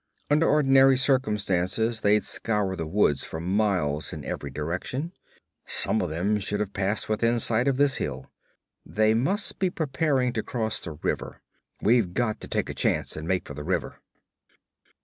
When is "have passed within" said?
6.59-7.39